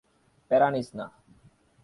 প্যারা 0.51 0.67
নিস 0.71 0.89
না। 0.95 1.05